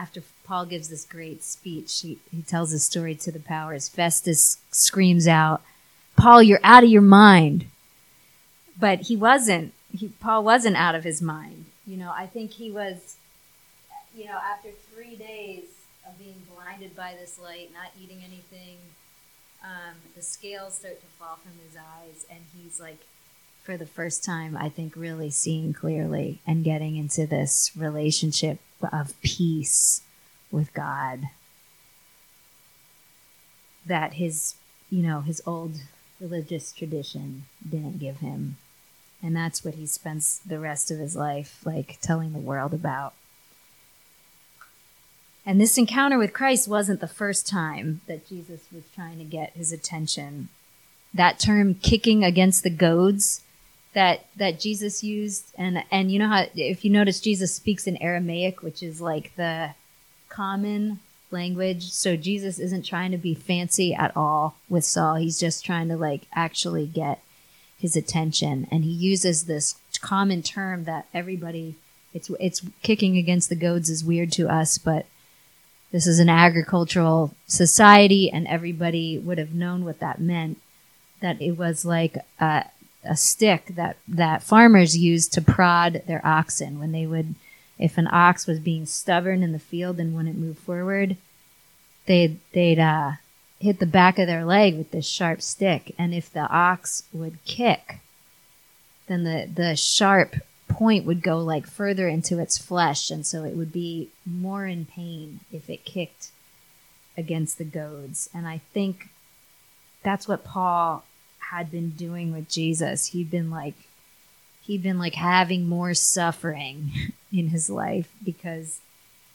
after 0.00 0.22
Paul 0.44 0.64
gives 0.64 0.88
this 0.88 1.04
great 1.04 1.44
speech, 1.44 2.00
he, 2.00 2.18
he 2.34 2.40
tells 2.40 2.70
his 2.70 2.82
story 2.82 3.14
to 3.16 3.30
the 3.30 3.38
powers. 3.38 3.86
Festus 3.88 4.56
screams 4.70 5.28
out, 5.28 5.60
Paul, 6.16 6.42
you're 6.42 6.60
out 6.64 6.84
of 6.84 6.90
your 6.90 7.02
mind. 7.02 7.66
But 8.78 9.02
he 9.02 9.16
wasn't. 9.16 9.74
He, 9.92 10.08
Paul 10.08 10.42
wasn't 10.42 10.76
out 10.76 10.94
of 10.94 11.04
his 11.04 11.20
mind. 11.20 11.66
You 11.86 11.98
know, 11.98 12.12
I 12.16 12.26
think 12.26 12.52
he 12.52 12.70
was, 12.70 13.16
you 14.16 14.24
know, 14.24 14.38
after 14.42 14.70
three 14.94 15.16
days 15.16 15.64
of 16.08 16.18
being 16.18 16.40
blinded 16.54 16.96
by 16.96 17.14
this 17.20 17.38
light, 17.38 17.70
not 17.74 17.90
eating 18.02 18.22
anything, 18.24 18.78
um, 19.62 19.96
the 20.16 20.22
scales 20.22 20.76
start 20.76 20.98
to 20.98 21.06
fall 21.18 21.38
from 21.42 21.52
his 21.66 21.76
eyes, 21.76 22.24
and 22.30 22.40
he's 22.56 22.80
like, 22.80 23.00
for 23.70 23.76
the 23.76 23.86
first 23.86 24.24
time, 24.24 24.56
I 24.56 24.68
think, 24.68 24.96
really 24.96 25.30
seeing 25.30 25.72
clearly 25.72 26.40
and 26.44 26.64
getting 26.64 26.96
into 26.96 27.24
this 27.24 27.70
relationship 27.76 28.58
of 28.92 29.14
peace 29.22 30.02
with 30.50 30.74
God 30.74 31.28
that 33.86 34.14
his, 34.14 34.56
you 34.90 35.04
know, 35.04 35.20
his 35.20 35.40
old 35.46 35.76
religious 36.20 36.72
tradition 36.72 37.44
didn't 37.62 38.00
give 38.00 38.16
him. 38.16 38.56
And 39.22 39.36
that's 39.36 39.64
what 39.64 39.74
he 39.74 39.86
spends 39.86 40.40
the 40.44 40.58
rest 40.58 40.90
of 40.90 40.98
his 40.98 41.14
life 41.14 41.60
like 41.64 41.98
telling 42.00 42.32
the 42.32 42.40
world 42.40 42.74
about. 42.74 43.14
And 45.46 45.60
this 45.60 45.78
encounter 45.78 46.18
with 46.18 46.32
Christ 46.32 46.66
wasn't 46.66 47.00
the 47.00 47.06
first 47.06 47.46
time 47.46 48.00
that 48.08 48.26
Jesus 48.26 48.62
was 48.74 48.82
trying 48.96 49.18
to 49.18 49.24
get 49.24 49.52
his 49.52 49.70
attention. 49.70 50.48
That 51.14 51.38
term 51.38 51.76
kicking 51.76 52.24
against 52.24 52.64
the 52.64 52.70
goads 52.70 53.42
that 53.92 54.26
that 54.36 54.60
Jesus 54.60 55.02
used. 55.02 55.52
And 55.56 55.84
and 55.90 56.10
you 56.10 56.18
know 56.18 56.28
how 56.28 56.46
if 56.54 56.84
you 56.84 56.90
notice 56.90 57.20
Jesus 57.20 57.54
speaks 57.54 57.86
in 57.86 57.96
Aramaic 57.98 58.62
which 58.62 58.82
is 58.82 59.00
like 59.00 59.34
the 59.36 59.74
common 60.28 61.00
language. 61.30 61.90
So 61.92 62.16
Jesus 62.16 62.58
isn't 62.58 62.84
trying 62.84 63.10
to 63.12 63.18
be 63.18 63.34
fancy 63.34 63.94
at 63.94 64.16
all 64.16 64.56
with 64.68 64.84
Saul. 64.84 65.16
He's 65.16 65.38
just 65.38 65.64
trying 65.64 65.88
to 65.88 65.96
like 65.96 66.22
actually 66.34 66.86
get 66.86 67.22
his 67.78 67.96
attention. 67.96 68.66
And 68.70 68.84
he 68.84 68.90
uses 68.90 69.44
this 69.44 69.76
common 70.00 70.42
term 70.42 70.84
that 70.84 71.06
everybody 71.12 71.76
it's 72.12 72.30
it's 72.40 72.62
kicking 72.82 73.16
against 73.16 73.48
the 73.48 73.56
goads 73.56 73.90
is 73.90 74.04
weird 74.04 74.32
to 74.32 74.48
us 74.48 74.78
but 74.78 75.06
this 75.92 76.06
is 76.06 76.18
an 76.18 76.28
agricultural 76.28 77.34
society 77.46 78.30
and 78.30 78.46
everybody 78.46 79.18
would 79.18 79.38
have 79.38 79.54
known 79.54 79.84
what 79.84 80.00
that 80.00 80.20
meant 80.20 80.58
that 81.20 81.40
it 81.42 81.52
was 81.52 81.84
like 81.84 82.16
a, 82.40 82.64
a 83.04 83.16
stick 83.16 83.66
that 83.76 83.96
that 84.06 84.42
farmers 84.42 84.96
used 84.96 85.32
to 85.32 85.40
prod 85.40 86.02
their 86.06 86.24
oxen 86.24 86.78
when 86.78 86.92
they 86.92 87.06
would 87.06 87.34
if 87.78 87.96
an 87.96 88.08
ox 88.12 88.46
was 88.46 88.58
being 88.58 88.84
stubborn 88.84 89.42
in 89.42 89.52
the 89.52 89.58
field 89.58 89.98
and 89.98 90.14
wouldn't 90.14 90.36
move 90.36 90.58
forward 90.58 91.16
they'd 92.06 92.38
they'd 92.52 92.78
uh, 92.78 93.12
hit 93.60 93.78
the 93.78 93.86
back 93.86 94.18
of 94.18 94.26
their 94.26 94.44
leg 94.44 94.76
with 94.76 94.90
this 94.90 95.06
sharp 95.06 95.42
stick. 95.42 95.94
And 95.98 96.14
if 96.14 96.32
the 96.32 96.48
ox 96.48 97.04
would 97.12 97.44
kick 97.44 98.00
then 99.06 99.24
the 99.24 99.48
the 99.52 99.74
sharp 99.74 100.36
point 100.68 101.04
would 101.04 101.20
go 101.20 101.38
like 101.38 101.66
further 101.66 102.06
into 102.06 102.38
its 102.38 102.56
flesh. 102.56 103.10
And 103.10 103.26
so 103.26 103.44
it 103.44 103.56
would 103.56 103.72
be 103.72 104.08
more 104.24 104.66
in 104.66 104.86
pain 104.86 105.40
if 105.52 105.68
it 105.68 105.84
kicked 105.84 106.30
against 107.16 107.58
the 107.58 107.64
goads. 107.64 108.30
And 108.32 108.46
i 108.46 108.60
think 108.72 109.08
that's 110.02 110.26
what 110.26 110.44
paul 110.44 111.04
had 111.50 111.70
been 111.70 111.90
doing 111.90 112.32
with 112.32 112.48
Jesus. 112.48 113.08
He'd 113.08 113.30
been 113.30 113.50
like 113.50 113.74
he'd 114.62 114.82
been 114.82 114.98
like 114.98 115.14
having 115.14 115.68
more 115.68 115.94
suffering 115.94 117.12
in 117.32 117.48
his 117.48 117.68
life 117.68 118.12
because 118.24 118.80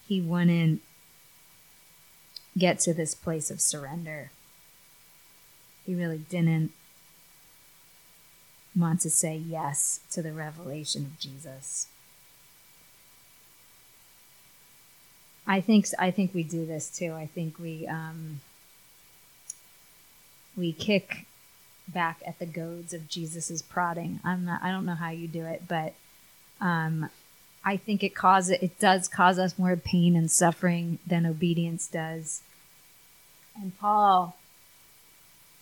he 0.07 0.21
wouldn't 0.21 0.81
get 2.57 2.79
to 2.79 2.93
this 2.93 3.13
place 3.13 3.51
of 3.51 3.59
surrender. 3.59 4.31
He 5.85 5.93
really 5.93 6.19
didn't 6.29 6.71
want 8.75 9.01
to 9.01 9.09
say 9.09 9.35
yes 9.35 9.99
to 10.11 10.21
the 10.21 10.31
revelation 10.31 11.03
of 11.03 11.19
Jesus. 11.19 11.87
I 15.45 15.59
think 15.59 15.87
I 15.99 16.11
think 16.11 16.33
we 16.33 16.43
do 16.43 16.65
this 16.65 16.89
too. 16.89 17.13
I 17.13 17.27
think 17.27 17.59
we 17.59 17.85
um, 17.87 18.39
we 20.55 20.71
kick 20.71 21.25
back 21.87 22.21
at 22.25 22.39
the 22.39 22.45
goads 22.45 22.93
of 22.93 23.07
Jesus's 23.07 23.61
prodding. 23.61 24.19
I'm 24.23 24.45
not. 24.45 24.61
I 24.63 24.71
don't 24.71 24.85
know 24.85 24.95
how 24.95 25.09
you 25.09 25.27
do 25.27 25.45
it, 25.45 25.63
but 25.67 25.93
um, 26.59 27.09
I 27.63 27.77
think 27.77 28.03
it 28.03 28.15
causes 28.15 28.57
it 28.61 28.79
does 28.79 29.07
cause 29.07 29.39
us 29.39 29.57
more 29.57 29.75
pain 29.75 30.15
and 30.15 30.29
suffering 30.29 30.99
than 31.05 31.25
obedience 31.25 31.87
does. 31.87 32.41
And 33.59 33.77
Paul, 33.79 34.35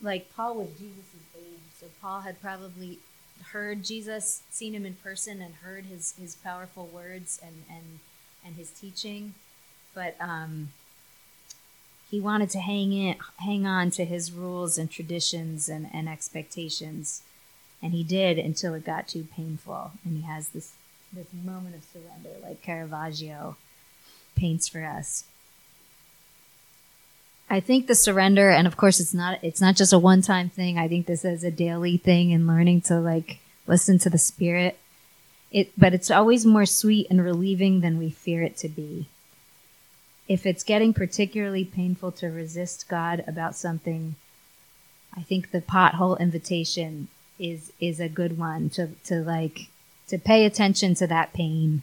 like 0.02 0.34
Paul 0.36 0.56
was 0.56 0.70
Jesus's 0.72 1.28
age, 1.38 1.62
so 1.80 1.88
Paul 2.02 2.22
had 2.22 2.42
probably 2.42 3.00
heard 3.52 3.84
Jesus, 3.84 4.42
seen 4.50 4.74
him 4.74 4.86
in 4.86 4.96
person, 4.96 5.42
and 5.42 5.56
heard 5.56 5.86
his 5.86 6.14
his 6.20 6.36
powerful 6.36 6.88
words 6.88 7.40
and 7.44 7.64
and 7.70 8.00
and 8.46 8.56
his 8.56 8.72
teaching, 8.72 9.34
but 9.94 10.16
um, 10.20 10.70
he 12.14 12.22
wanted 12.22 12.52
to 12.52 12.60
hang 12.60 12.94
in, 12.94 13.16
hang 13.38 13.66
on 13.66 13.90
to 13.90 14.06
his 14.06 14.32
rules 14.32 14.78
and 14.78 14.92
traditions 14.92 15.68
and, 15.68 15.90
and 15.92 16.08
expectations, 16.08 17.24
and 17.82 17.92
he 17.92 18.04
did 18.04 18.38
until 18.38 18.76
it 18.76 18.86
got 18.86 19.08
too 19.08 19.26
painful. 19.36 19.94
And 20.06 20.18
he 20.18 20.22
has 20.22 20.50
this 20.50 20.74
this 21.12 21.26
moment 21.44 21.74
of 21.74 21.84
surrender, 21.84 22.40
like 22.44 22.62
Caravaggio 22.62 23.56
paints 24.36 24.68
for 24.68 24.84
us. 24.84 25.24
I 27.50 27.60
think 27.60 27.88
the 27.88 27.96
surrender, 27.96 28.52
and 28.52 28.68
of 28.68 28.78
course, 28.78 29.00
it's 29.00 29.16
not 29.16 29.40
it's 29.42 29.60
not 29.60 29.76
just 29.76 29.92
a 29.92 29.98
one 29.98 30.22
time 30.22 30.50
thing. 30.50 30.78
I 30.78 30.88
think 30.88 31.08
this 31.08 31.26
is 31.26 31.44
a 31.44 31.50
daily 31.50 31.98
thing 31.98 32.30
in 32.30 32.46
learning 32.46 32.82
to 32.82 33.00
like 33.00 33.40
listen 33.66 33.98
to 33.98 34.12
the 34.12 34.20
spirit. 34.20 34.78
It, 35.52 35.72
but 35.76 35.96
it's 35.96 36.12
always 36.12 36.46
more 36.46 36.68
sweet 36.68 37.08
and 37.10 37.24
relieving 37.26 37.82
than 37.82 37.98
we 37.98 38.12
fear 38.12 38.44
it 38.44 38.56
to 38.58 38.70
be 38.70 39.08
if 40.28 40.46
it's 40.46 40.64
getting 40.64 40.94
particularly 40.94 41.66
painful 41.66 42.12
to 42.14 42.28
resist 42.28 42.88
God 42.88 43.24
about 43.28 43.56
something, 43.56 44.16
I 45.16 45.22
think 45.22 45.52
the 45.52 45.62
pothole 45.62 46.20
invitation 46.20 47.10
is 47.40 47.74
is 47.80 48.00
a 48.00 48.10
good 48.10 48.38
one 48.38 48.70
to 48.72 48.88
to 49.06 49.16
like 49.22 49.68
to 50.08 50.18
pay 50.18 50.46
attention 50.46 50.96
to 50.96 51.08
that 51.08 51.34
pain. 51.34 51.82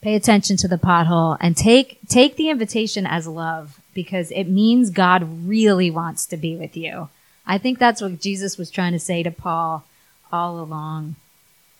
Pay 0.00 0.14
attention 0.14 0.56
to 0.58 0.68
the 0.68 0.78
pothole 0.78 1.36
and 1.40 1.56
take 1.56 1.98
take 2.08 2.36
the 2.36 2.48
invitation 2.48 3.06
as 3.06 3.26
love 3.26 3.80
because 3.94 4.30
it 4.32 4.44
means 4.44 4.90
God 4.90 5.46
really 5.46 5.90
wants 5.90 6.26
to 6.26 6.36
be 6.36 6.56
with 6.56 6.76
you. 6.76 7.08
I 7.46 7.58
think 7.58 7.78
that's 7.78 8.00
what 8.00 8.20
Jesus 8.20 8.58
was 8.58 8.70
trying 8.70 8.92
to 8.92 8.98
say 8.98 9.22
to 9.22 9.30
Paul 9.30 9.84
all 10.32 10.60
along. 10.60 11.16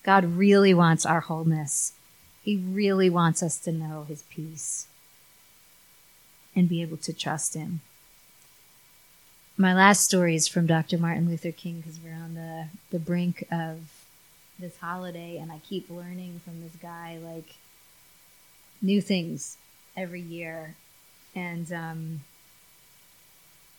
God 0.02 0.25
really 0.25 0.75
wants 0.75 1.05
our 1.05 1.21
wholeness. 1.21 1.93
He 2.43 2.57
really 2.57 3.11
wants 3.11 3.43
us 3.43 3.59
to 3.59 3.73
know 3.73 4.05
his 4.09 4.23
peace 4.23 4.87
and 6.54 6.69
be 6.69 6.83
able 6.83 6.97
to 6.99 7.12
trust 7.12 7.54
Him. 7.54 7.80
My 9.57 9.75
last 9.75 10.04
story 10.04 10.35
is 10.35 10.49
from 10.49 10.66
Dr. 10.66 10.97
Martin 10.97 11.28
Luther 11.28 11.52
King 11.52 11.80
because 11.80 11.99
we're 12.02 12.14
on 12.14 12.35
the, 12.35 12.66
the 12.90 12.99
brink 12.99 13.45
of 13.52 13.78
this 14.59 14.78
holiday, 14.78 15.37
and 15.37 15.52
I 15.52 15.59
keep 15.59 15.90
learning 15.90 16.40
from 16.45 16.62
this 16.62 16.75
guy 16.80 17.19
like 17.23 17.57
new 18.80 19.00
things 19.00 19.59
every 19.97 20.21
year. 20.21 20.76
And 21.35 21.71
um, 21.73 22.21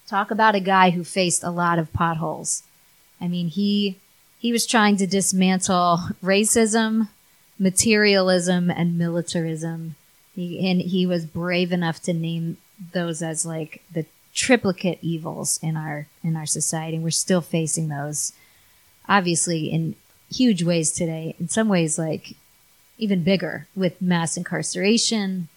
talk 0.08 0.32
about 0.32 0.56
a 0.56 0.60
guy 0.60 0.92
who 0.92 1.04
faced 1.04 1.44
a 1.44 1.50
lot 1.50 1.80
of 1.80 1.94
potholes. 1.94 2.63
I 3.20 3.28
mean, 3.28 3.48
he 3.48 3.98
he 4.40 4.51
was 4.51 4.66
trying 4.66 4.98
to 4.98 5.08
dismantle 5.08 6.00
racism, 6.24 7.10
materialism, 7.60 8.72
and 8.72 8.98
militarism 8.98 9.96
he, 10.36 10.70
and 10.70 10.82
he 10.82 11.06
was 11.06 11.26
brave 11.26 11.72
enough 11.72 12.02
to 12.04 12.14
name 12.14 12.58
those 12.94 13.22
as 13.22 13.46
like 13.46 13.82
the 13.92 14.06
triplicate 14.34 15.00
evils 15.02 15.60
in 15.62 15.76
our 15.76 16.08
in 16.24 16.36
our 16.36 16.46
society. 16.46 16.98
We're 16.98 17.12
still 17.12 17.42
facing 17.42 17.90
those, 17.90 18.34
obviously, 19.08 19.72
in 19.72 19.96
huge 20.34 20.64
ways 20.64 20.92
today. 20.92 21.36
In 21.40 21.50
some 21.50 21.68
ways, 21.68 21.98
like 21.98 22.36
even 22.98 23.24
bigger 23.24 23.68
with 23.76 24.02
mass 24.02 24.38
incarceration 24.38 25.50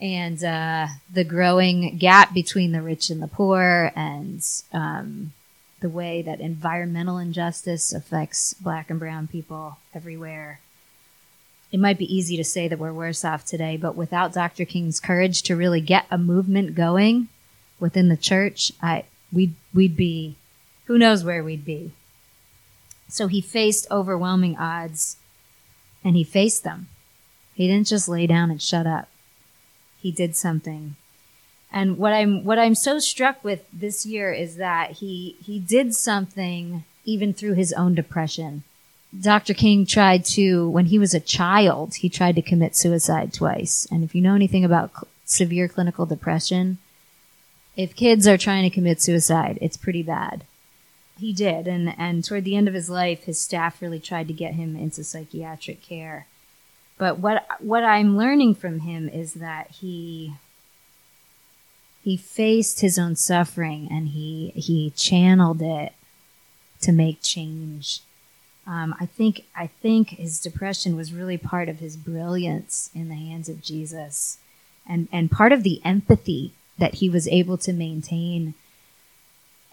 and 0.00 0.42
uh, 0.42 0.86
the 1.12 1.24
growing 1.24 1.98
gap 1.98 2.32
between 2.32 2.72
the 2.72 2.82
rich 2.82 3.10
and 3.10 3.22
the 3.22 3.28
poor, 3.28 3.92
and 3.94 4.42
um, 4.72 5.32
the 5.80 5.88
way 5.88 6.22
that 6.22 6.40
environmental 6.40 7.18
injustice 7.18 7.92
affects 7.92 8.54
Black 8.54 8.88
and 8.88 8.98
Brown 8.98 9.26
people 9.26 9.78
everywhere 9.94 10.60
it 11.72 11.78
might 11.78 11.98
be 11.98 12.14
easy 12.14 12.36
to 12.36 12.44
say 12.44 12.66
that 12.66 12.78
we're 12.78 12.92
worse 12.92 13.24
off 13.24 13.44
today, 13.44 13.76
but 13.76 13.94
without 13.94 14.32
Dr. 14.32 14.64
King's 14.64 14.98
courage 14.98 15.42
to 15.42 15.56
really 15.56 15.80
get 15.80 16.06
a 16.10 16.18
movement 16.18 16.74
going 16.74 17.28
within 17.78 18.08
the 18.08 18.16
church, 18.16 18.72
I 18.82 19.04
we'd 19.32 19.54
we'd 19.72 19.96
be 19.96 20.36
who 20.86 20.98
knows 20.98 21.22
where 21.22 21.44
we'd 21.44 21.64
be. 21.64 21.92
So 23.08 23.28
he 23.28 23.40
faced 23.40 23.86
overwhelming 23.90 24.56
odds 24.56 25.16
and 26.04 26.16
he 26.16 26.24
faced 26.24 26.64
them. 26.64 26.88
He 27.54 27.68
didn't 27.68 27.88
just 27.88 28.08
lay 28.08 28.26
down 28.26 28.50
and 28.50 28.60
shut 28.60 28.86
up. 28.86 29.08
He 30.00 30.10
did 30.10 30.34
something. 30.34 30.96
And 31.72 31.98
what 31.98 32.12
I'm 32.12 32.42
what 32.42 32.58
I'm 32.58 32.74
so 32.74 32.98
struck 32.98 33.44
with 33.44 33.64
this 33.72 34.04
year 34.04 34.32
is 34.32 34.56
that 34.56 34.92
he 34.92 35.36
he 35.44 35.60
did 35.60 35.94
something 35.94 36.84
even 37.04 37.32
through 37.32 37.54
his 37.54 37.72
own 37.72 37.94
depression 37.94 38.64
Dr. 39.18 39.54
King 39.54 39.86
tried 39.86 40.24
to, 40.26 40.68
when 40.70 40.86
he 40.86 40.98
was 40.98 41.14
a 41.14 41.20
child, 41.20 41.96
he 41.96 42.08
tried 42.08 42.36
to 42.36 42.42
commit 42.42 42.76
suicide 42.76 43.32
twice. 43.32 43.86
And 43.90 44.04
if 44.04 44.14
you 44.14 44.20
know 44.22 44.34
anything 44.34 44.64
about 44.64 44.92
cl- 44.92 45.08
severe 45.24 45.66
clinical 45.68 46.06
depression, 46.06 46.78
if 47.76 47.96
kids 47.96 48.26
are 48.28 48.38
trying 48.38 48.62
to 48.62 48.74
commit 48.74 49.00
suicide, 49.02 49.58
it's 49.60 49.76
pretty 49.76 50.02
bad. 50.02 50.44
he 51.18 51.32
did, 51.32 51.66
and 51.68 51.94
and 51.98 52.24
toward 52.24 52.44
the 52.44 52.56
end 52.56 52.66
of 52.68 52.74
his 52.74 52.88
life, 52.88 53.24
his 53.24 53.38
staff 53.40 53.82
really 53.82 54.00
tried 54.00 54.26
to 54.28 54.32
get 54.32 54.54
him 54.54 54.74
into 54.76 55.04
psychiatric 55.04 55.82
care. 55.82 56.26
But 56.98 57.18
what 57.18 57.46
what 57.60 57.84
I'm 57.84 58.16
learning 58.16 58.54
from 58.56 58.80
him 58.80 59.08
is 59.08 59.34
that 59.34 59.70
he 59.80 60.34
he 62.02 62.16
faced 62.16 62.80
his 62.80 62.98
own 62.98 63.16
suffering 63.16 63.88
and 63.90 64.08
he 64.08 64.52
he 64.54 64.90
channeled 64.96 65.60
it 65.62 65.92
to 66.82 66.92
make 66.92 67.20
change. 67.22 68.00
Um, 68.70 68.94
I 69.00 69.06
think 69.06 69.46
I 69.56 69.66
think 69.66 70.10
his 70.10 70.38
depression 70.38 70.94
was 70.94 71.12
really 71.12 71.36
part 71.36 71.68
of 71.68 71.80
his 71.80 71.96
brilliance 71.96 72.88
in 72.94 73.08
the 73.08 73.16
hands 73.16 73.48
of 73.48 73.62
Jesus, 73.62 74.38
and 74.88 75.08
and 75.10 75.28
part 75.28 75.50
of 75.50 75.64
the 75.64 75.80
empathy 75.84 76.52
that 76.78 76.94
he 76.94 77.10
was 77.10 77.26
able 77.26 77.58
to 77.58 77.72
maintain 77.72 78.54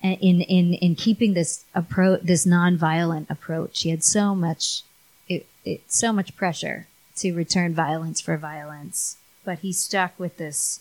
in 0.01 0.41
in 0.41 0.73
in 0.73 0.95
keeping 0.95 1.35
this 1.35 1.63
approach 1.75 2.21
this 2.23 2.47
nonviolent 2.47 3.29
approach. 3.29 3.83
He 3.83 3.91
had 3.91 4.03
so 4.03 4.33
much 4.33 4.81
it, 5.29 5.45
it 5.63 5.81
so 5.87 6.11
much 6.11 6.35
pressure 6.35 6.87
to 7.17 7.33
return 7.33 7.75
violence 7.75 8.19
for 8.19 8.35
violence, 8.35 9.17
but 9.45 9.59
he 9.59 9.71
stuck 9.71 10.19
with 10.19 10.37
this 10.37 10.79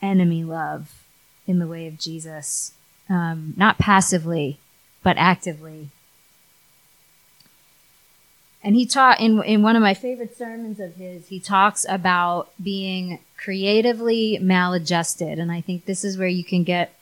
enemy 0.00 0.44
love 0.44 1.04
in 1.48 1.58
the 1.58 1.66
way 1.66 1.88
of 1.88 1.98
Jesus, 1.98 2.70
um, 3.08 3.52
not 3.56 3.78
passively, 3.78 4.60
but 5.02 5.16
actively. 5.18 5.90
And 8.64 8.76
he 8.76 8.86
taught 8.86 9.20
in, 9.20 9.42
in 9.42 9.62
one 9.62 9.74
of 9.74 9.82
my 9.82 9.94
favorite 9.94 10.36
sermons 10.36 10.78
of 10.78 10.94
his, 10.94 11.28
he 11.28 11.40
talks 11.40 11.84
about 11.88 12.50
being 12.62 13.18
creatively 13.36 14.38
maladjusted. 14.40 15.38
And 15.38 15.50
I 15.50 15.60
think 15.60 15.84
this 15.84 16.04
is 16.04 16.16
where 16.16 16.28
you 16.28 16.44
can 16.44 16.62
get 16.62 16.94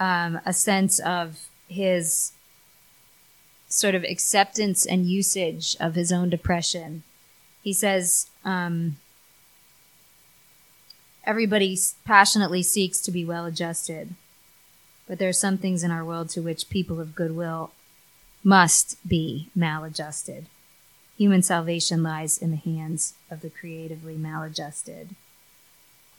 um, 0.00 0.40
a 0.44 0.52
sense 0.52 0.98
of 0.98 1.48
his 1.68 2.32
sort 3.68 3.94
of 3.94 4.02
acceptance 4.02 4.84
and 4.84 5.06
usage 5.06 5.76
of 5.78 5.94
his 5.94 6.10
own 6.10 6.28
depression. 6.28 7.04
He 7.62 7.72
says, 7.72 8.28
um, 8.44 8.96
everybody 11.24 11.78
passionately 12.04 12.64
seeks 12.64 13.00
to 13.02 13.12
be 13.12 13.24
well 13.24 13.46
adjusted, 13.46 14.14
but 15.06 15.20
there 15.20 15.28
are 15.28 15.32
some 15.32 15.56
things 15.56 15.84
in 15.84 15.92
our 15.92 16.04
world 16.04 16.30
to 16.30 16.40
which 16.40 16.68
people 16.68 17.00
of 17.00 17.14
goodwill 17.14 17.70
must 18.42 18.96
be 19.06 19.50
maladjusted. 19.54 20.46
Human 21.20 21.42
salvation 21.42 22.02
lies 22.02 22.38
in 22.38 22.50
the 22.50 22.56
hands 22.56 23.12
of 23.30 23.42
the 23.42 23.50
creatively 23.50 24.16
maladjusted. 24.16 25.10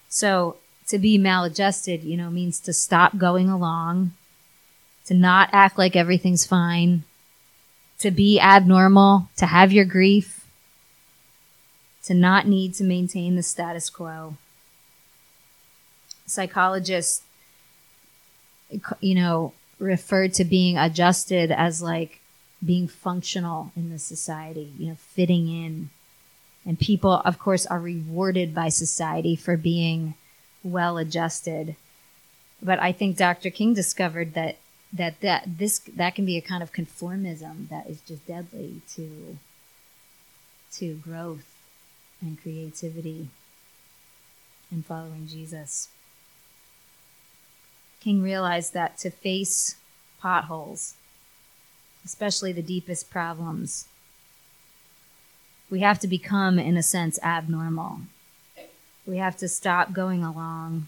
So 0.10 0.58
to 0.90 1.00
be 1.00 1.18
maladjusted, 1.18 2.04
you 2.04 2.16
know, 2.16 2.30
means 2.30 2.60
to 2.60 2.72
stop 2.72 3.18
going 3.18 3.50
along, 3.50 4.12
to 5.08 5.16
not 5.16 5.50
act 5.54 5.76
like 5.76 5.96
everything's 5.96 6.46
fine, 6.46 7.04
to 7.98 8.12
be 8.12 8.40
abnormal, 8.40 9.28
to 9.38 9.48
have 9.48 9.72
your 9.72 9.86
grief, 9.86 10.46
to 12.04 12.14
not 12.14 12.46
need 12.48 12.76
to 12.76 12.84
maintain 12.84 13.36
the 13.36 13.42
status 13.42 13.90
quo. 13.90 14.36
Psychologists, 16.28 17.24
you 19.00 19.16
know, 19.16 19.54
refer 19.80 20.28
to 20.28 20.44
being 20.44 20.78
adjusted 20.78 21.50
as 21.50 21.82
like 21.82 22.21
being 22.64 22.88
functional 22.88 23.72
in 23.76 23.90
the 23.90 24.00
society, 24.00 24.72
you 24.78 24.90
know, 24.90 24.96
fitting 24.96 25.48
in. 25.48 25.90
And 26.66 26.80
people, 26.80 27.14
of 27.26 27.40
course, 27.40 27.66
are 27.66 27.80
rewarded 27.80 28.54
by 28.54 28.70
society 28.70 29.36
for 29.36 29.58
being 29.58 30.14
well 30.64 30.98
adjusted. 30.98 31.76
But 32.62 32.80
I 32.80 32.92
think 32.92 33.18
Dr. 33.18 33.50
King 33.50 33.74
discovered 33.74 34.34
that 34.36 34.58
that 34.94 35.22
that 35.22 35.58
this 35.58 35.80
that 35.96 36.16
can 36.16 36.26
be 36.26 36.38
a 36.38 36.42
kind 36.42 36.62
of 36.62 36.74
conformism 36.74 37.70
that 37.70 37.88
is 37.88 38.02
just 38.02 38.28
deadly 38.28 38.82
to 38.96 39.38
to 40.74 40.96
growth 40.96 41.52
and 42.22 42.42
creativity 42.42 43.30
and 44.70 44.86
following 44.86 45.28
Jesus. 45.28 45.90
King 48.00 48.22
realized 48.22 48.74
that 48.74 48.98
to 49.00 49.10
face 49.10 49.76
potholes, 50.20 50.96
especially 52.06 52.52
the 52.52 52.62
deepest 52.62 53.10
problems, 53.10 53.88
we 55.70 55.80
have 55.80 56.00
to 56.00 56.08
become, 56.08 56.60
in 56.60 56.78
a 56.78 56.84
sense, 56.84 57.20
abnormal 57.24 58.02
we 59.06 59.18
have 59.18 59.38
to 59.38 59.48
stop 59.48 59.94
going 59.94 60.24
along. 60.24 60.88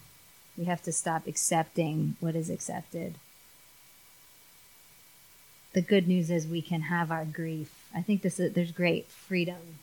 We 0.58 0.65
have 0.65 0.82
to 0.84 0.91
stop 0.91 1.28
accepting 1.28 2.15
what 2.19 2.36
is 2.36 2.49
accepted. 2.49 3.15
The 5.73 5.82
good 5.82 6.08
news 6.08 6.30
is 6.30 6.47
we 6.47 6.62
can 6.62 6.82
have 6.82 7.12
our 7.12 7.26
grief. 7.26 7.89
I 7.95 8.02
think 8.02 8.21
this 8.21 8.39
is, 8.39 8.54
there's 8.54 8.71
great 8.71 9.08
freedom. 9.08 9.80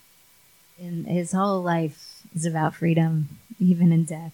In 0.79 1.05
his 1.05 1.33
whole 1.33 1.61
life 1.61 2.23
is 2.35 2.47
about 2.47 2.77
freedom, 2.77 3.29
even 3.59 3.93
in 3.93 4.05
death. 4.05 4.33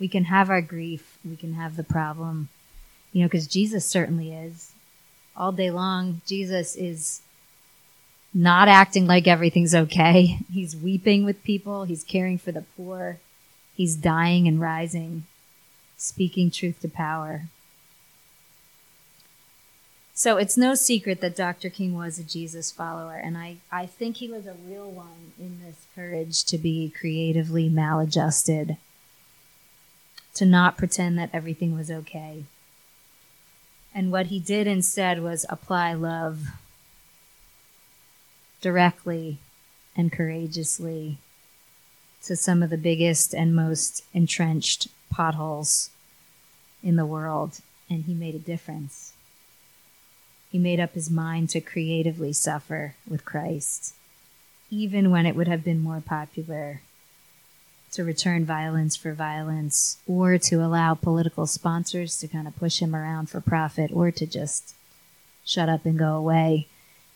We 0.00 0.08
can 0.08 0.24
have 0.24 0.48
our 0.48 0.62
grief. 0.62 1.18
We 1.24 1.36
can 1.36 1.52
have 1.54 1.76
the 1.76 1.84
problem, 1.84 2.48
you 3.12 3.22
know, 3.22 3.28
because 3.28 3.46
Jesus 3.46 3.84
certainly 3.84 4.32
is. 4.32 4.72
All 5.36 5.52
day 5.52 5.70
long, 5.70 6.22
Jesus 6.26 6.76
is 6.76 7.20
not 8.32 8.68
acting 8.68 9.06
like 9.06 9.26
everything's 9.26 9.74
okay. 9.74 10.38
He's 10.52 10.76
weeping 10.76 11.24
with 11.24 11.44
people. 11.44 11.84
He's 11.84 12.04
caring 12.04 12.38
for 12.38 12.52
the 12.52 12.64
poor. 12.76 13.18
He's 13.74 13.96
dying 13.96 14.48
and 14.48 14.60
rising, 14.60 15.24
speaking 15.96 16.50
truth 16.50 16.80
to 16.80 16.88
power. 16.88 17.42
So 20.14 20.38
it's 20.38 20.56
no 20.56 20.74
secret 20.74 21.20
that 21.20 21.36
Dr. 21.36 21.68
King 21.68 21.94
was 21.94 22.18
a 22.18 22.24
Jesus 22.24 22.72
follower, 22.72 23.16
and 23.16 23.36
I, 23.36 23.58
I 23.70 23.84
think 23.84 24.16
he 24.16 24.28
was 24.30 24.46
a 24.46 24.56
real 24.66 24.90
one 24.90 25.32
in 25.38 25.60
this 25.62 25.84
courage 25.94 26.42
to 26.44 26.56
be 26.56 26.90
creatively 26.98 27.68
maladjusted, 27.68 28.78
to 30.32 30.46
not 30.46 30.78
pretend 30.78 31.18
that 31.18 31.28
everything 31.34 31.76
was 31.76 31.90
okay. 31.90 32.44
And 33.96 34.12
what 34.12 34.26
he 34.26 34.38
did 34.38 34.66
instead 34.66 35.22
was 35.22 35.46
apply 35.48 35.94
love 35.94 36.48
directly 38.60 39.38
and 39.96 40.12
courageously 40.12 41.16
to 42.24 42.36
some 42.36 42.62
of 42.62 42.68
the 42.68 42.76
biggest 42.76 43.32
and 43.32 43.56
most 43.56 44.04
entrenched 44.12 44.88
potholes 45.08 45.88
in 46.82 46.96
the 46.96 47.06
world, 47.06 47.60
and 47.88 48.04
he 48.04 48.12
made 48.12 48.34
a 48.34 48.38
difference. 48.38 49.14
He 50.52 50.58
made 50.58 50.78
up 50.78 50.92
his 50.92 51.10
mind 51.10 51.48
to 51.50 51.62
creatively 51.62 52.34
suffer 52.34 52.96
with 53.08 53.24
Christ, 53.24 53.94
even 54.70 55.10
when 55.10 55.24
it 55.24 55.34
would 55.34 55.48
have 55.48 55.64
been 55.64 55.80
more 55.80 56.02
popular 56.04 56.82
to 57.96 58.04
return 58.04 58.44
violence 58.44 58.94
for 58.94 59.14
violence 59.14 59.96
or 60.06 60.36
to 60.36 60.56
allow 60.56 60.92
political 60.94 61.46
sponsors 61.46 62.18
to 62.18 62.28
kind 62.28 62.46
of 62.46 62.54
push 62.56 62.80
him 62.80 62.94
around 62.94 63.30
for 63.30 63.40
profit 63.40 63.90
or 63.92 64.10
to 64.10 64.26
just 64.26 64.74
shut 65.46 65.68
up 65.68 65.86
and 65.86 65.98
go 65.98 66.14
away. 66.14 66.68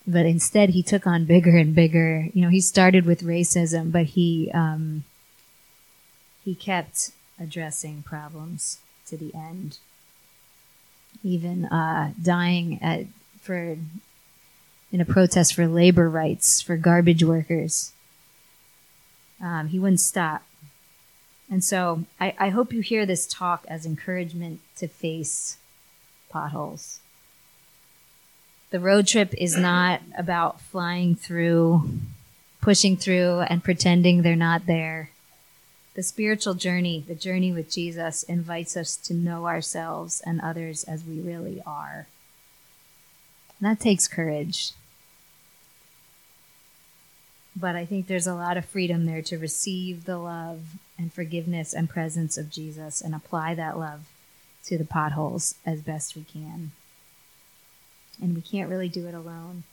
But 0.07 0.25
instead, 0.25 0.69
he 0.69 0.81
took 0.81 1.05
on 1.05 1.25
bigger 1.25 1.55
and 1.55 1.75
bigger. 1.75 2.29
You 2.33 2.41
know, 2.41 2.49
he 2.49 2.59
started 2.59 3.05
with 3.05 3.21
racism, 3.21 3.91
but 3.91 4.07
he 4.07 4.49
um, 4.55 5.03
he 6.43 6.55
kept 6.55 7.11
addressing 7.39 8.01
problems 8.01 8.79
to 9.05 9.15
the 9.15 9.31
end. 9.35 9.77
Even 11.23 11.65
uh, 11.65 12.13
dying 12.19 12.81
at, 12.81 13.05
for 13.39 13.77
in 14.91 14.99
a 14.99 15.05
protest 15.05 15.53
for 15.53 15.67
labor 15.67 16.09
rights 16.09 16.59
for 16.59 16.75
garbage 16.75 17.23
workers. 17.23 17.91
Um, 19.39 19.67
he 19.67 19.77
wouldn't 19.77 19.99
stop. 19.99 20.41
And 21.51 21.63
so 21.63 22.05
I, 22.19 22.33
I 22.39 22.49
hope 22.49 22.71
you 22.71 22.79
hear 22.79 23.05
this 23.05 23.27
talk 23.27 23.65
as 23.67 23.85
encouragement 23.85 24.61
to 24.77 24.87
face 24.87 25.57
potholes. 26.29 27.01
The 28.69 28.79
road 28.79 29.05
trip 29.05 29.33
is 29.37 29.57
not 29.57 30.01
about 30.17 30.61
flying 30.61 31.13
through, 31.13 31.89
pushing 32.61 32.95
through, 32.95 33.41
and 33.41 33.61
pretending 33.61 34.21
they're 34.21 34.37
not 34.37 34.65
there. 34.65 35.09
The 35.93 36.03
spiritual 36.03 36.53
journey, 36.53 37.03
the 37.05 37.15
journey 37.15 37.51
with 37.51 37.69
Jesus, 37.69 38.23
invites 38.23 38.77
us 38.77 38.95
to 38.95 39.13
know 39.13 39.45
ourselves 39.45 40.21
and 40.25 40.39
others 40.39 40.85
as 40.85 41.03
we 41.03 41.19
really 41.19 41.61
are. 41.67 42.07
And 43.59 43.69
that 43.69 43.81
takes 43.81 44.07
courage. 44.07 44.71
But 47.55 47.75
I 47.75 47.85
think 47.85 48.07
there's 48.07 48.27
a 48.27 48.33
lot 48.33 48.57
of 48.57 48.65
freedom 48.65 49.05
there 49.05 49.21
to 49.23 49.37
receive 49.37 50.05
the 50.05 50.17
love 50.17 50.61
and 50.97 51.13
forgiveness 51.13 51.73
and 51.73 51.89
presence 51.89 52.37
of 52.37 52.49
Jesus 52.49 53.01
and 53.01 53.13
apply 53.13 53.55
that 53.55 53.77
love 53.77 54.07
to 54.65 54.77
the 54.77 54.85
potholes 54.85 55.55
as 55.65 55.81
best 55.81 56.15
we 56.15 56.23
can. 56.23 56.71
And 58.21 58.35
we 58.35 58.41
can't 58.41 58.69
really 58.69 58.89
do 58.89 59.07
it 59.07 59.13
alone, 59.13 59.63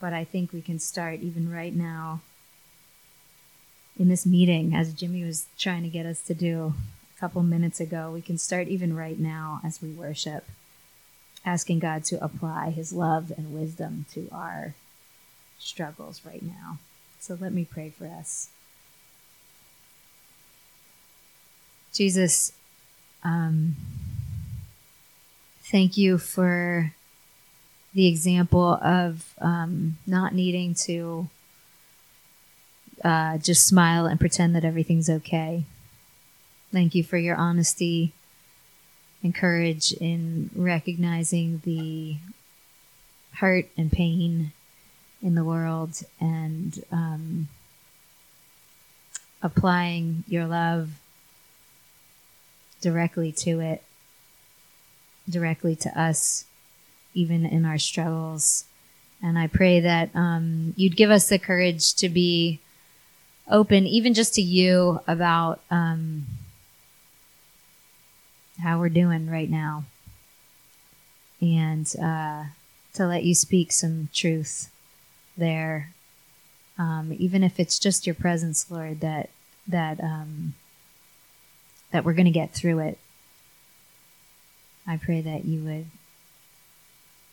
but 0.00 0.12
I 0.12 0.24
think 0.24 0.52
we 0.52 0.60
can 0.60 0.78
start 0.78 1.20
even 1.20 1.50
right 1.50 1.74
now 1.74 2.20
in 3.98 4.08
this 4.08 4.26
meeting, 4.26 4.74
as 4.74 4.92
Jimmy 4.92 5.22
was 5.22 5.46
trying 5.56 5.84
to 5.84 5.88
get 5.88 6.04
us 6.04 6.20
to 6.22 6.34
do 6.34 6.74
a 7.16 7.20
couple 7.20 7.42
minutes 7.44 7.78
ago. 7.78 8.10
We 8.12 8.20
can 8.20 8.36
start 8.36 8.66
even 8.66 8.96
right 8.96 9.18
now 9.18 9.60
as 9.64 9.80
we 9.80 9.90
worship. 9.90 10.44
asking 11.44 11.78
God 11.78 12.04
to 12.04 12.22
apply 12.24 12.70
his 12.70 12.92
love 12.92 13.32
and 13.36 13.52
wisdom 13.52 14.06
to 14.12 14.28
our 14.32 14.74
struggles 15.58 16.22
right 16.24 16.42
now. 16.42 16.78
So 17.24 17.38
let 17.40 17.54
me 17.54 17.64
pray 17.64 17.88
for 17.88 18.04
us. 18.04 18.50
Jesus, 21.94 22.52
um, 23.22 23.76
thank 25.62 25.96
you 25.96 26.18
for 26.18 26.92
the 27.94 28.08
example 28.08 28.74
of 28.74 29.32
um, 29.40 29.96
not 30.06 30.34
needing 30.34 30.74
to 30.84 31.30
uh, 33.02 33.38
just 33.38 33.66
smile 33.66 34.04
and 34.04 34.20
pretend 34.20 34.54
that 34.54 34.66
everything's 34.66 35.08
okay. 35.08 35.64
Thank 36.74 36.94
you 36.94 37.02
for 37.02 37.16
your 37.16 37.36
honesty 37.36 38.12
and 39.22 39.34
courage 39.34 39.94
in 39.94 40.50
recognizing 40.54 41.62
the 41.64 42.16
hurt 43.36 43.70
and 43.78 43.90
pain 43.90 44.52
in 45.24 45.34
the 45.34 45.42
world 45.42 46.02
and 46.20 46.84
um, 46.92 47.48
applying 49.42 50.22
your 50.28 50.44
love 50.44 50.90
directly 52.82 53.32
to 53.32 53.58
it, 53.60 53.82
directly 55.28 55.74
to 55.74 55.98
us, 55.98 56.44
even 57.14 57.46
in 57.46 57.64
our 57.64 57.78
struggles. 57.78 58.64
And 59.22 59.38
I 59.38 59.46
pray 59.46 59.80
that 59.80 60.10
um, 60.14 60.74
you'd 60.76 60.96
give 60.96 61.10
us 61.10 61.30
the 61.30 61.38
courage 61.38 61.94
to 61.94 62.10
be 62.10 62.60
open, 63.50 63.86
even 63.86 64.12
just 64.12 64.34
to 64.34 64.42
you, 64.42 65.00
about 65.08 65.62
um, 65.70 66.26
how 68.62 68.78
we're 68.78 68.90
doing 68.90 69.30
right 69.30 69.48
now. 69.48 69.84
And 71.40 71.90
uh, 71.96 72.44
to 72.92 73.06
let 73.06 73.24
you 73.24 73.34
speak 73.34 73.72
some 73.72 74.10
truth 74.12 74.70
there, 75.36 75.90
um, 76.78 77.14
even 77.18 77.42
if 77.42 77.58
it's 77.60 77.78
just 77.78 78.06
your 78.06 78.14
presence, 78.14 78.70
Lord, 78.70 79.00
that 79.00 79.30
that 79.66 80.00
um, 80.00 80.54
that 81.90 82.04
we're 82.04 82.12
going 82.12 82.24
to 82.26 82.30
get 82.30 82.52
through 82.52 82.80
it. 82.80 82.98
I 84.86 84.96
pray 84.96 85.20
that 85.20 85.44
you 85.44 85.62
would 85.62 85.86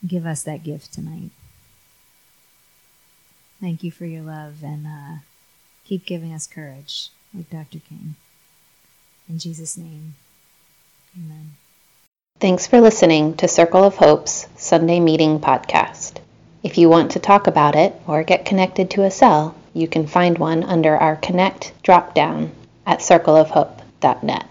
give 0.08 0.26
us 0.26 0.44
that 0.44 0.64
gift 0.64 0.94
tonight. 0.94 1.32
Thank 3.60 3.84
you 3.84 3.92
for 3.92 4.06
your 4.06 4.24
love 4.24 4.64
and 4.64 4.88
uh, 4.88 5.20
keep 5.84 6.06
giving 6.06 6.34
us 6.34 6.48
courage, 6.48 7.10
like 7.34 7.50
Dr. 7.50 7.80
King. 7.80 8.16
In 9.30 9.38
Jesus' 9.38 9.78
name, 9.78 10.16
amen. 11.18 11.52
Thanks 12.40 12.66
for 12.66 12.82
listening 12.82 13.36
to 13.38 13.48
Circle 13.48 13.84
of 13.84 13.96
Hope's 13.96 14.48
Sunday 14.56 15.00
Meeting 15.00 15.40
Podcast. 15.40 16.21
If 16.64 16.78
you 16.78 16.90
want 16.90 17.12
to 17.12 17.20
talk 17.20 17.48
about 17.48 17.76
it 17.76 17.96
or 18.08 18.24
get 18.24 18.46
connected 18.46 18.92
to 18.92 19.04
a 19.04 19.12
cell, 19.12 19.56
you 19.74 19.88
can 19.88 20.06
find 20.06 20.38
one 20.38 20.64
under 20.64 20.96
our 20.96 21.16
Connect 21.16 21.74
drop 21.82 22.14
down 22.14 22.52
at 22.86 23.00
circleofhope.net. 23.00 24.46